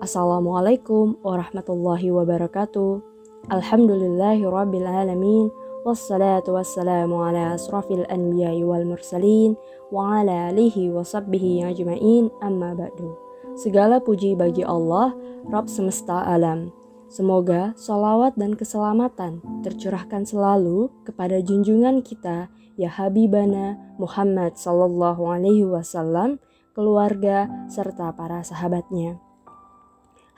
Assalamualaikum 0.00 1.20
warahmatullahi 1.20 2.08
wabarakatuh. 2.08 3.04
Alhamdulillahi 3.52 4.48
rabbil 4.48 4.88
alamin. 4.88 5.52
Wassalatu 5.84 6.56
wassalamu 6.56 7.20
ala 7.20 7.52
asrafil 7.52 8.08
anbiya'i 8.08 8.64
wal 8.64 8.88
mursalin 8.88 9.60
wa 9.92 10.24
ala 10.24 10.56
alihi 10.56 10.88
wa 10.88 11.04
sabbihi 11.04 11.68
ajma'in 11.68 12.32
amma 12.40 12.72
ba'du. 12.72 13.12
Segala 13.60 14.00
puji 14.00 14.40
bagi 14.40 14.64
Allah, 14.64 15.12
Rabb 15.52 15.68
semesta 15.68 16.24
alam. 16.24 16.72
Semoga 17.12 17.76
salawat 17.76 18.40
dan 18.40 18.56
keselamatan 18.56 19.44
tercurahkan 19.60 20.24
selalu 20.24 20.88
kepada 21.04 21.44
junjungan 21.44 22.00
kita, 22.00 22.48
ya 22.80 22.88
Habibana 22.88 23.76
Muhammad 24.00 24.56
sallallahu 24.56 25.28
alaihi 25.28 25.68
wasallam, 25.68 26.40
keluarga, 26.72 27.52
serta 27.68 28.16
para 28.16 28.40
sahabatnya. 28.40 29.20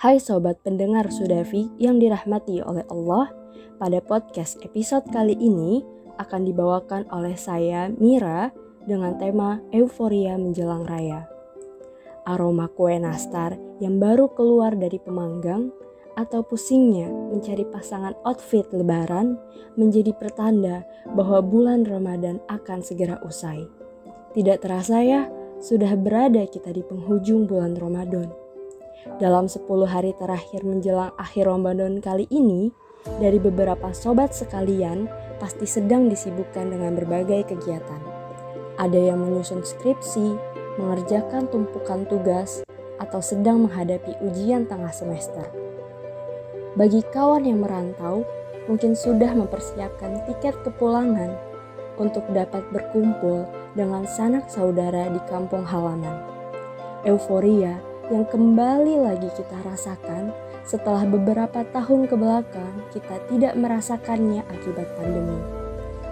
Hai 0.03 0.19
sobat 0.19 0.59
pendengar 0.67 1.15
Sudafi 1.15 1.71
yang 1.79 2.03
dirahmati 2.03 2.59
oleh 2.59 2.83
Allah, 2.91 3.31
pada 3.79 4.03
podcast 4.03 4.59
episode 4.67 5.07
kali 5.15 5.39
ini 5.39 5.79
akan 6.19 6.43
dibawakan 6.43 7.07
oleh 7.15 7.39
saya 7.39 7.87
Mira 8.03 8.51
dengan 8.83 9.15
tema 9.15 9.63
Euforia 9.71 10.35
Menjelang 10.35 10.91
Raya. 10.91 11.31
Aroma 12.27 12.67
kue 12.75 12.99
nastar 12.99 13.55
yang 13.79 14.03
baru 14.03 14.27
keluar 14.35 14.75
dari 14.75 14.99
pemanggang 14.99 15.71
atau 16.19 16.43
pusingnya 16.43 17.07
mencari 17.07 17.63
pasangan 17.71 18.19
outfit 18.27 18.67
lebaran 18.75 19.39
menjadi 19.79 20.11
pertanda 20.19 20.83
bahwa 21.15 21.39
bulan 21.39 21.87
Ramadan 21.87 22.43
akan 22.51 22.83
segera 22.83 23.23
usai. 23.23 23.71
Tidak 24.35 24.67
terasa 24.67 24.99
ya, 24.99 25.31
sudah 25.63 25.95
berada 25.95 26.43
kita 26.51 26.75
di 26.75 26.83
penghujung 26.83 27.47
bulan 27.47 27.79
Ramadan 27.79 28.42
dalam 29.19 29.51
10 29.51 29.67
hari 29.87 30.15
terakhir 30.15 30.63
menjelang 30.63 31.11
akhir 31.19 31.51
Ramadan 31.51 31.99
kali 31.99 32.31
ini, 32.31 32.71
dari 33.19 33.43
beberapa 33.43 33.91
sobat 33.91 34.31
sekalian 34.31 35.11
pasti 35.43 35.67
sedang 35.67 36.07
disibukkan 36.07 36.71
dengan 36.71 36.95
berbagai 36.95 37.51
kegiatan. 37.51 38.03
Ada 38.79 39.13
yang 39.13 39.19
menyusun 39.19 39.67
skripsi, 39.67 40.39
mengerjakan 40.79 41.51
tumpukan 41.51 42.07
tugas, 42.07 42.63
atau 43.03 43.19
sedang 43.19 43.67
menghadapi 43.67 44.15
ujian 44.23 44.71
tengah 44.71 44.95
semester. 44.95 45.43
Bagi 46.79 47.03
kawan 47.11 47.43
yang 47.43 47.61
merantau, 47.67 48.23
mungkin 48.71 48.95
sudah 48.95 49.35
mempersiapkan 49.35 50.23
tiket 50.31 50.55
kepulangan 50.63 51.35
untuk 51.99 52.23
dapat 52.31 52.63
berkumpul 52.71 53.45
dengan 53.75 54.07
sanak 54.07 54.47
saudara 54.47 55.11
di 55.11 55.19
kampung 55.27 55.67
halaman. 55.67 56.23
Euforia 57.03 57.83
yang 58.11 58.27
kembali 58.27 58.99
lagi 58.99 59.31
kita 59.31 59.63
rasakan 59.63 60.35
setelah 60.67 61.07
beberapa 61.07 61.63
tahun 61.71 62.11
ke 62.11 62.15
belakang 62.19 62.75
kita 62.91 63.23
tidak 63.31 63.55
merasakannya 63.55 64.43
akibat 64.51 64.91
pandemi. 64.99 65.39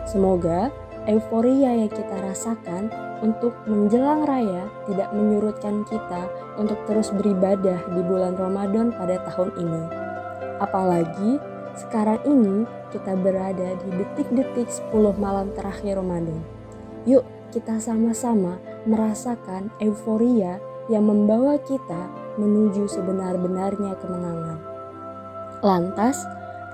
Semoga 0.06 0.70
euforia 1.10 1.74
yang 1.74 1.90
kita 1.90 2.14
rasakan 2.22 2.94
untuk 3.26 3.52
menjelang 3.66 4.22
raya 4.22 4.70
tidak 4.86 5.10
menyurutkan 5.10 5.82
kita 5.90 6.30
untuk 6.54 6.78
terus 6.86 7.10
beribadah 7.10 7.82
di 7.90 8.00
bulan 8.06 8.38
Ramadan 8.38 8.94
pada 8.94 9.18
tahun 9.26 9.50
ini. 9.58 9.82
Apalagi 10.62 11.42
sekarang 11.74 12.22
ini 12.22 12.70
kita 12.94 13.18
berada 13.18 13.74
di 13.82 13.88
detik-detik 13.98 14.70
10 14.94 14.94
malam 15.18 15.50
terakhir 15.58 15.98
Ramadan. 15.98 16.38
Yuk 17.02 17.26
kita 17.50 17.82
sama-sama 17.82 18.62
merasakan 18.86 19.74
euforia 19.82 20.62
yang 20.90 21.06
membawa 21.06 21.54
kita 21.62 22.10
menuju 22.34 22.90
sebenar-benarnya 22.90 23.94
kemenangan. 24.02 24.58
Lantas, 25.62 26.18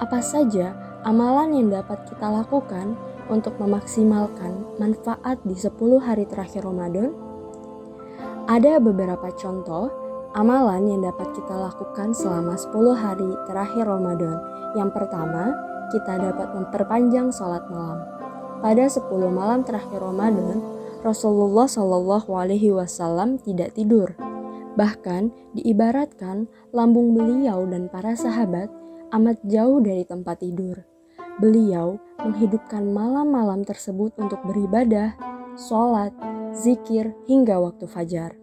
apa 0.00 0.24
saja 0.24 0.72
amalan 1.04 1.52
yang 1.52 1.68
dapat 1.68 2.08
kita 2.08 2.24
lakukan 2.24 2.96
untuk 3.28 3.60
memaksimalkan 3.60 4.64
manfaat 4.80 5.36
di 5.44 5.52
10 5.52 6.00
hari 6.00 6.24
terakhir 6.24 6.64
Ramadan? 6.64 7.12
Ada 8.48 8.78
beberapa 8.80 9.28
contoh 9.36 9.92
amalan 10.32 10.86
yang 10.86 11.00
dapat 11.04 11.34
kita 11.34 11.52
lakukan 11.52 12.14
selama 12.16 12.54
10 12.54 12.72
hari 12.94 13.30
terakhir 13.50 13.84
Ramadan. 13.84 14.38
Yang 14.78 14.90
pertama, 14.94 15.50
kita 15.90 16.18
dapat 16.18 16.54
memperpanjang 16.54 17.34
sholat 17.34 17.66
malam. 17.68 18.00
Pada 18.62 18.84
10 18.86 19.02
malam 19.28 19.60
terakhir 19.66 19.98
Ramadan, 19.98 20.75
Rasulullah 21.06 21.70
Shallallahu 21.70 22.34
Alaihi 22.34 22.74
Wasallam 22.74 23.38
tidak 23.38 23.78
tidur. 23.78 24.18
Bahkan 24.74 25.30
diibaratkan 25.54 26.50
lambung 26.74 27.14
beliau 27.14 27.62
dan 27.70 27.86
para 27.86 28.18
sahabat 28.18 28.66
amat 29.14 29.38
jauh 29.46 29.78
dari 29.78 30.02
tempat 30.02 30.42
tidur. 30.42 30.82
Beliau 31.38 32.02
menghidupkan 32.18 32.82
malam-malam 32.90 33.62
tersebut 33.62 34.10
untuk 34.18 34.42
beribadah, 34.42 35.14
sholat, 35.54 36.10
zikir, 36.58 37.14
hingga 37.30 37.62
waktu 37.62 37.86
fajar. 37.86 38.34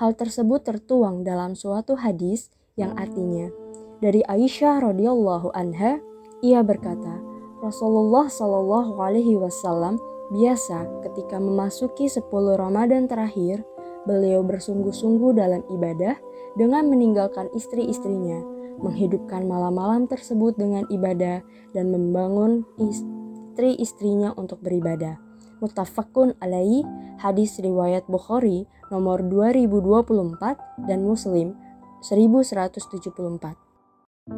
Hal 0.00 0.16
tersebut 0.16 0.64
tertuang 0.64 1.20
dalam 1.20 1.52
suatu 1.52 2.00
hadis 2.00 2.48
yang 2.80 2.96
artinya 2.96 3.52
dari 4.00 4.24
Aisyah 4.24 4.80
radhiyallahu 4.80 5.52
anha 5.52 6.00
ia 6.40 6.64
berkata 6.64 7.20
Rasulullah 7.60 8.32
shallallahu 8.32 8.96
alaihi 8.96 9.36
wasallam 9.36 10.00
Biasa 10.30 10.86
ketika 11.02 11.42
memasuki 11.42 12.06
10 12.06 12.30
Ramadan 12.54 13.10
terakhir, 13.10 13.66
beliau 14.06 14.46
bersungguh-sungguh 14.46 15.34
dalam 15.34 15.66
ibadah 15.66 16.14
dengan 16.54 16.86
meninggalkan 16.86 17.50
istri-istrinya, 17.50 18.38
menghidupkan 18.78 19.42
malam-malam 19.50 20.06
tersebut 20.06 20.54
dengan 20.54 20.86
ibadah 20.86 21.42
dan 21.74 21.90
membangun 21.90 22.62
istri-istrinya 22.78 24.30
untuk 24.38 24.62
beribadah. 24.62 25.18
Muttafaqun 25.58 26.38
alaihi 26.38 26.86
hadis 27.18 27.58
riwayat 27.58 28.06
Bukhari 28.06 28.70
nomor 28.94 29.26
2024 29.26 30.86
dan 30.86 31.02
Muslim 31.02 31.58
1174. 32.06 33.58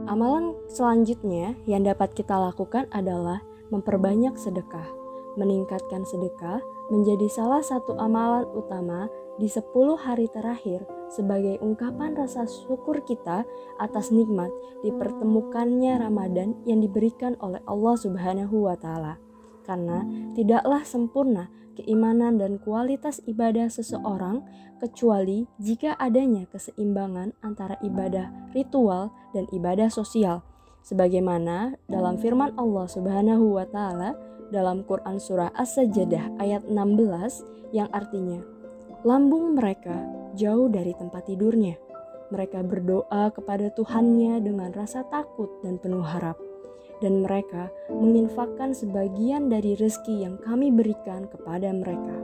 Amalan 0.08 0.56
selanjutnya 0.72 1.52
yang 1.68 1.84
dapat 1.84 2.16
kita 2.16 2.32
lakukan 2.32 2.88
adalah 2.96 3.44
memperbanyak 3.68 4.40
sedekah 4.40 5.01
meningkatkan 5.38 6.04
sedekah 6.04 6.60
menjadi 6.92 7.28
salah 7.30 7.64
satu 7.64 7.96
amalan 7.96 8.44
utama 8.52 9.08
di 9.40 9.48
10 9.48 9.64
hari 9.96 10.28
terakhir 10.28 10.84
sebagai 11.08 11.60
ungkapan 11.64 12.16
rasa 12.16 12.44
syukur 12.44 13.00
kita 13.04 13.44
atas 13.80 14.12
nikmat 14.12 14.52
dipertemukannya 14.84 16.00
Ramadan 16.00 16.56
yang 16.68 16.84
diberikan 16.84 17.36
oleh 17.40 17.60
Allah 17.64 17.96
Subhanahu 17.96 18.68
wa 18.68 18.76
taala. 18.76 19.16
Karena 19.62 20.04
tidaklah 20.34 20.82
sempurna 20.82 21.48
keimanan 21.78 22.36
dan 22.36 22.60
kualitas 22.60 23.24
ibadah 23.24 23.72
seseorang 23.72 24.44
kecuali 24.82 25.46
jika 25.62 25.96
adanya 25.96 26.44
keseimbangan 26.50 27.32
antara 27.40 27.78
ibadah 27.80 28.28
ritual 28.52 29.14
dan 29.32 29.48
ibadah 29.54 29.88
sosial. 29.88 30.44
Sebagaimana 30.82 31.78
dalam 31.86 32.18
firman 32.18 32.58
Allah 32.58 32.86
Subhanahu 32.90 33.54
wa 33.54 33.66
taala 33.70 34.18
dalam 34.50 34.82
Quran 34.82 35.22
Surah 35.22 35.54
As-Sajdah 35.54 36.42
ayat 36.42 36.66
16 36.66 37.72
yang 37.72 37.88
artinya, 37.94 38.42
Lambung 39.02 39.58
mereka 39.58 39.98
jauh 40.38 40.70
dari 40.70 40.94
tempat 40.94 41.26
tidurnya. 41.26 41.74
Mereka 42.30 42.62
berdoa 42.62 43.34
kepada 43.34 43.66
Tuhannya 43.74 44.38
dengan 44.38 44.70
rasa 44.70 45.02
takut 45.10 45.50
dan 45.66 45.82
penuh 45.82 46.06
harap. 46.06 46.38
Dan 47.02 47.26
mereka 47.26 47.66
menginfakkan 47.90 48.70
sebagian 48.70 49.50
dari 49.50 49.74
rezeki 49.74 50.22
yang 50.22 50.38
kami 50.38 50.70
berikan 50.70 51.26
kepada 51.26 51.74
mereka. 51.74 52.14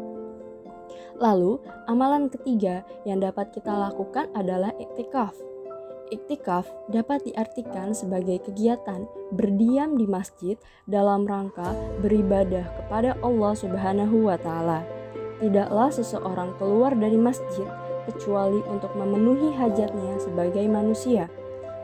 Lalu, 1.18 1.58
amalan 1.90 2.30
ketiga 2.30 2.86
yang 3.02 3.18
dapat 3.18 3.50
kita 3.50 3.74
lakukan 3.74 4.30
adalah 4.38 4.70
iktikaf 4.78 5.34
Iktikaf 6.08 6.64
dapat 6.88 7.28
diartikan 7.28 7.92
sebagai 7.92 8.40
kegiatan 8.48 9.04
berdiam 9.28 10.00
di 10.00 10.08
masjid 10.08 10.56
dalam 10.88 11.28
rangka 11.28 11.76
beribadah 12.00 12.64
kepada 12.80 13.12
Allah 13.20 13.52
Subhanahu 13.52 14.32
wa 14.32 14.40
taala. 14.40 14.80
Tidaklah 15.38 15.92
seseorang 15.92 16.56
keluar 16.56 16.96
dari 16.96 17.20
masjid 17.20 17.68
kecuali 18.08 18.64
untuk 18.72 18.88
memenuhi 18.96 19.52
hajatnya 19.52 20.16
sebagai 20.16 20.64
manusia. 20.64 21.28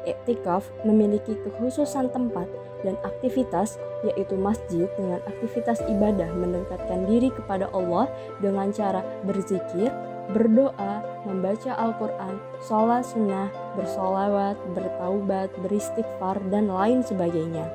Iktikaf 0.09 0.73
memiliki 0.89 1.37
kekhususan 1.45 2.09
tempat 2.09 2.49
dan 2.81 2.97
aktivitas 3.05 3.77
yaitu 4.05 4.37
masjid 4.37 4.89
dengan 4.97 5.21
aktivitas 5.25 5.81
ibadah 5.85 6.29
mendekatkan 6.37 7.09
diri 7.09 7.33
kepada 7.33 7.69
Allah 7.73 8.09
dengan 8.41 8.69
cara 8.73 9.01
berzikir, 9.25 9.89
berdoa, 10.33 11.05
membaca 11.29 11.73
Al-Quran, 11.77 12.41
sholat 12.65 13.05
sunnah, 13.05 13.53
bersolawat, 13.77 14.57
bertaubat, 14.73 15.53
beristighfar, 15.61 16.41
dan 16.49 16.73
lain 16.73 17.05
sebagainya. 17.05 17.69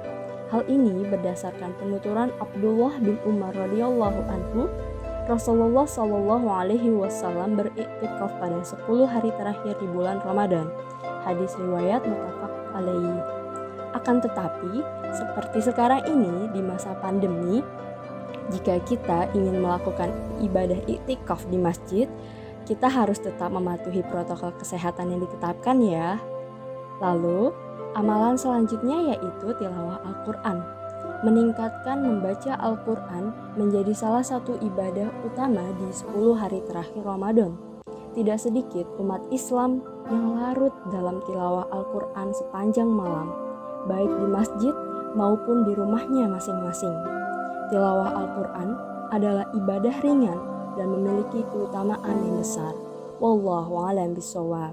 Hal 0.49 0.65
ini 0.65 1.05
berdasarkan 1.05 1.77
penuturan 1.77 2.33
Abdullah 2.41 2.97
bin 2.97 3.21
Umar 3.21 3.53
radhiyallahu 3.53 4.21
anhu, 4.25 4.65
Rasulullah 5.29 5.85
Shallallahu 5.85 6.49
alaihi 6.49 6.89
wasallam 6.89 7.53
beriktikaf 7.53 8.33
pada 8.41 8.57
10 8.65 9.05
hari 9.05 9.29
terakhir 9.37 9.77
di 9.77 9.85
bulan 9.93 10.17
Ramadan. 10.25 10.65
Hadis 11.21 11.53
riwayat 11.53 12.01
mutafak 12.01 12.49
alaih. 12.73 13.21
Akan 13.93 14.17
tetapi, 14.25 14.81
seperti 15.13 15.69
sekarang 15.69 16.01
ini 16.09 16.49
di 16.49 16.65
masa 16.65 16.97
pandemi, 16.97 17.61
jika 18.49 18.81
kita 18.89 19.29
ingin 19.37 19.61
melakukan 19.61 20.09
ibadah 20.41 20.81
iktikaf 20.89 21.45
di 21.53 21.61
masjid, 21.61 22.09
kita 22.69 22.85
harus 22.85 23.17
tetap 23.17 23.49
mematuhi 23.49 24.05
protokol 24.05 24.53
kesehatan 24.61 25.09
yang 25.09 25.25
ditetapkan 25.25 25.81
ya. 25.81 26.21
Lalu, 27.01 27.49
amalan 27.97 28.37
selanjutnya 28.37 29.17
yaitu 29.17 29.49
tilawah 29.57 29.97
Al-Quran. 30.05 30.61
Meningkatkan 31.25 32.05
membaca 32.05 32.53
Al-Quran 32.61 33.33
menjadi 33.57 33.91
salah 33.97 34.21
satu 34.21 34.53
ibadah 34.61 35.09
utama 35.25 35.65
di 35.81 35.89
10 35.89 36.37
hari 36.37 36.61
terakhir 36.69 37.01
Ramadan. 37.01 37.57
Tidak 38.13 38.37
sedikit 38.37 38.85
umat 39.01 39.25
Islam 39.33 39.81
yang 40.13 40.37
larut 40.37 40.71
dalam 40.93 41.17
tilawah 41.25 41.65
Al-Quran 41.73 42.29
sepanjang 42.37 42.87
malam, 42.87 43.33
baik 43.89 44.13
di 44.13 44.27
masjid 44.29 44.73
maupun 45.17 45.65
di 45.65 45.73
rumahnya 45.73 46.29
masing-masing. 46.29 46.93
Tilawah 47.73 48.13
Al-Quran 48.13 48.69
adalah 49.09 49.45
ibadah 49.57 49.95
ringan 50.05 50.58
dan 50.79 50.87
memiliki 50.87 51.43
keutamaan 51.51 52.15
yang 52.23 52.39
besar. 52.39 52.71
Wallahu 53.19 53.83
a'lam 53.83 54.15
bishawab. 54.15 54.71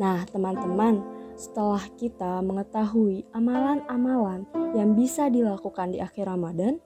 Nah, 0.00 0.24
teman-teman, 0.32 1.04
setelah 1.36 1.84
kita 2.00 2.40
mengetahui 2.40 3.28
amalan-amalan 3.36 4.48
yang 4.72 4.96
bisa 4.96 5.28
dilakukan 5.28 5.92
di 5.92 6.00
akhir 6.00 6.32
Ramadan, 6.32 6.80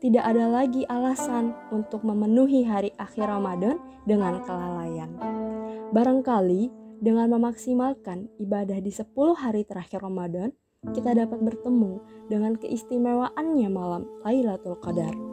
tidak 0.00 0.24
ada 0.26 0.50
lagi 0.50 0.82
alasan 0.90 1.54
untuk 1.70 2.02
memenuhi 2.02 2.66
hari 2.66 2.90
akhir 2.98 3.28
Ramadan 3.28 3.78
dengan 4.02 4.42
kelalaian. 4.42 5.14
Barangkali 5.94 6.72
dengan 6.98 7.30
memaksimalkan 7.38 8.26
ibadah 8.42 8.82
di 8.82 8.90
10 8.90 9.14
hari 9.38 9.62
terakhir 9.62 10.02
Ramadan, 10.02 10.50
kita 10.90 11.14
dapat 11.14 11.38
bertemu 11.38 12.02
dengan 12.26 12.58
keistimewaannya 12.58 13.68
malam 13.70 14.02
Lailatul 14.26 14.74
Qadar. 14.82 15.31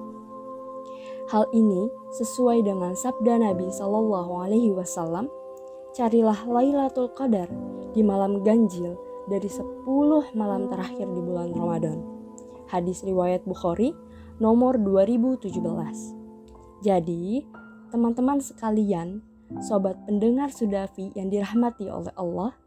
Hal 1.29 1.45
ini 1.53 1.85
sesuai 2.17 2.65
dengan 2.65 2.97
sabda 2.97 3.37
Nabi 3.37 3.69
Shallallahu 3.69 4.49
Alaihi 4.49 4.73
Wasallam, 4.73 5.29
carilah 5.93 6.41
Lailatul 6.49 7.13
Qadar 7.13 7.45
di 7.93 8.01
malam 8.01 8.41
ganjil 8.41 8.97
dari 9.29 9.45
10 9.45 9.85
malam 10.33 10.65
terakhir 10.73 11.05
di 11.05 11.21
bulan 11.21 11.53
Ramadan. 11.53 12.01
Hadis 12.73 13.05
riwayat 13.05 13.45
Bukhari 13.45 13.93
nomor 14.41 14.81
2017. 14.81 15.53
Jadi, 16.81 17.45
teman-teman 17.93 18.41
sekalian, 18.41 19.21
sobat 19.61 20.01
pendengar 20.09 20.49
Sudafi 20.49 21.13
yang 21.13 21.29
dirahmati 21.29 21.93
oleh 21.93 22.13
Allah, 22.17 22.57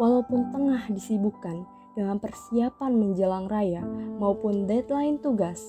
walaupun 0.00 0.48
tengah 0.48 0.88
disibukkan 0.88 1.68
dengan 1.92 2.16
persiapan 2.16 2.88
menjelang 2.88 3.52
raya 3.52 3.84
maupun 4.16 4.64
deadline 4.64 5.20
tugas, 5.20 5.60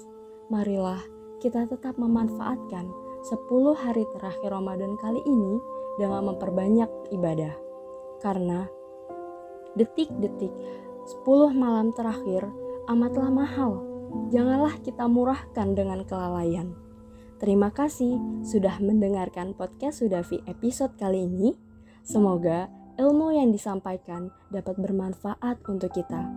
marilah 0.48 1.19
kita 1.40 1.66
tetap 1.68 1.96
memanfaatkan 1.96 2.92
10 3.24 3.76
hari 3.76 4.04
terakhir 4.16 4.52
Ramadan 4.52 4.96
kali 5.00 5.20
ini 5.24 5.60
dengan 6.00 6.32
memperbanyak 6.32 6.92
ibadah. 7.16 7.56
Karena 8.20 8.68
detik-detik 9.76 10.52
10 11.24 11.56
malam 11.56 11.96
terakhir 11.96 12.48
amatlah 12.92 13.32
mahal 13.32 13.72
janganlah 14.30 14.76
kita 14.84 15.08
murahkan 15.08 15.76
dengan 15.76 16.04
kelalaian. 16.04 16.76
Terima 17.40 17.72
kasih 17.72 18.20
sudah 18.44 18.84
mendengarkan 18.84 19.56
podcast 19.56 20.04
Sudafi 20.04 20.44
episode 20.44 21.00
kali 21.00 21.24
ini. 21.24 21.56
Semoga 22.04 22.68
ilmu 23.00 23.32
yang 23.32 23.56
disampaikan 23.56 24.28
dapat 24.52 24.76
bermanfaat 24.76 25.64
untuk 25.72 25.96
kita. 25.96 26.28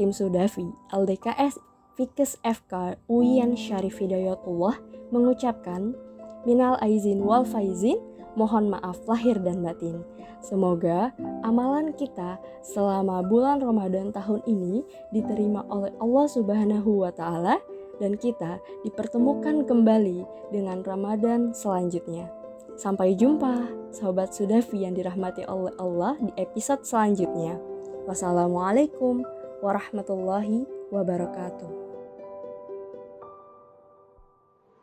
Tim 0.00 0.08
Sudafi, 0.08 0.64
LDKS, 0.94 1.60
Fikes 1.98 2.38
FK, 2.46 2.94
Uyan 3.10 3.58
Syarif 3.58 3.98
Hidayatullah 3.98 4.78
mengucapkan 5.10 5.98
Minal 6.46 6.78
Aizin 6.78 7.26
wal 7.26 7.42
Faizin, 7.42 7.98
mohon 8.38 8.70
maaf 8.70 9.02
lahir 9.10 9.34
dan 9.42 9.66
batin. 9.66 10.06
Semoga 10.38 11.10
amalan 11.42 11.90
kita 11.98 12.38
selama 12.62 13.26
bulan 13.26 13.58
Ramadan 13.58 14.14
tahun 14.14 14.46
ini 14.46 14.86
diterima 15.10 15.66
oleh 15.66 15.90
Allah 15.98 16.26
Subhanahu 16.30 17.02
wa 17.02 17.10
taala 17.10 17.58
dan 17.98 18.14
kita 18.14 18.62
dipertemukan 18.86 19.66
kembali 19.66 20.22
dengan 20.54 20.86
Ramadan 20.86 21.50
selanjutnya. 21.50 22.30
Sampai 22.78 23.18
jumpa, 23.18 23.74
sahabat 23.90 24.30
Sudafi 24.30 24.86
yang 24.86 24.94
dirahmati 24.94 25.42
oleh 25.50 25.74
Allah 25.82 26.14
di 26.22 26.30
episode 26.38 26.86
selanjutnya. 26.86 27.58
Wassalamualaikum 28.06 29.26
warahmatullahi 29.66 30.62
wabarakatuh. 30.94 31.87